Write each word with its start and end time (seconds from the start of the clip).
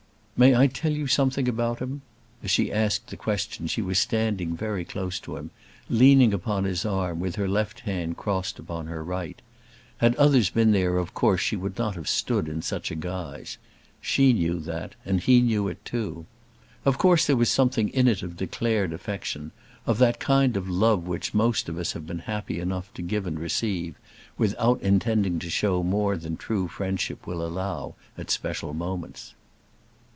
"May 0.37 0.55
I 0.55 0.65
tell 0.65 0.91
you 0.91 1.05
something 1.05 1.47
about 1.47 1.77
him?" 1.83 2.01
As 2.41 2.49
she 2.49 2.71
asked 2.71 3.09
the 3.11 3.15
question 3.15 3.67
she 3.67 3.83
was 3.83 3.99
standing 3.99 4.57
very 4.57 4.83
close 4.83 5.19
to 5.19 5.37
him, 5.37 5.51
leaning 5.87 6.33
upon 6.33 6.63
his 6.63 6.83
arm, 6.83 7.19
with 7.19 7.35
her 7.35 7.47
left 7.47 7.81
hand 7.81 8.17
crossed 8.17 8.57
upon 8.57 8.87
her 8.87 9.03
right. 9.03 9.39
Had 9.99 10.15
others 10.15 10.49
been 10.49 10.71
there, 10.71 10.97
of 10.97 11.13
course 11.13 11.41
she 11.41 11.55
would 11.55 11.77
not 11.77 11.93
have 11.93 12.09
stood 12.09 12.47
in 12.49 12.63
such 12.63 12.89
a 12.89 12.95
guise. 12.95 13.59
She 14.01 14.33
knew 14.33 14.57
that, 14.61 14.95
and 15.05 15.21
he 15.21 15.41
knew 15.41 15.67
it 15.67 15.85
too. 15.85 16.25
Of 16.85 16.97
course 16.97 17.27
there 17.27 17.37
was 17.37 17.49
something 17.51 17.89
in 17.89 18.07
it 18.07 18.23
of 18.23 18.35
declared 18.35 18.93
affection, 18.93 19.51
of 19.85 19.99
that 19.99 20.19
kind 20.19 20.57
of 20.57 20.67
love 20.67 21.05
which 21.05 21.35
most 21.35 21.69
of 21.69 21.77
us 21.77 21.91
have 21.91 22.07
been 22.07 22.17
happy 22.25 22.59
enough 22.59 22.91
to 22.95 23.03
give 23.03 23.27
and 23.27 23.39
receive, 23.39 23.93
without 24.39 24.81
intending 24.81 25.37
to 25.37 25.51
show 25.51 25.83
more 25.83 26.17
than 26.17 26.35
true 26.35 26.67
friendship 26.67 27.27
will 27.27 27.45
allow 27.45 27.93
at 28.17 28.31
special 28.31 28.73
moments. 28.73 29.35